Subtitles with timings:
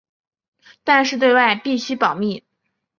[0.83, 2.43] 但是对外必须保密。